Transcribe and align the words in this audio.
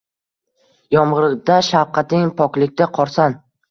Yomg‘irda– 0.95 1.59
shafqating, 1.71 2.35
poklikda– 2.43 2.93
qorsan. 3.01 3.43